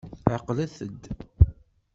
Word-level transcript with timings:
Ɛeqlet-d. 0.33 1.03